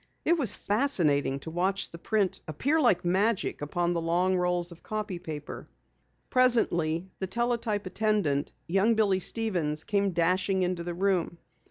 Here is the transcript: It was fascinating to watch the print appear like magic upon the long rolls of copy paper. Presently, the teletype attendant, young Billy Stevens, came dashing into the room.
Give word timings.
It 0.25 0.35
was 0.35 0.57
fascinating 0.57 1.41
to 1.41 1.51
watch 1.51 1.91
the 1.91 1.99
print 1.99 2.41
appear 2.47 2.81
like 2.81 3.05
magic 3.05 3.61
upon 3.61 3.93
the 3.93 4.01
long 4.01 4.35
rolls 4.35 4.71
of 4.71 4.81
copy 4.81 5.19
paper. 5.19 5.67
Presently, 6.31 7.11
the 7.19 7.27
teletype 7.27 7.85
attendant, 7.85 8.51
young 8.65 8.95
Billy 8.95 9.19
Stevens, 9.19 9.83
came 9.83 10.09
dashing 10.09 10.63
into 10.63 10.83
the 10.83 10.95
room. 10.95 11.37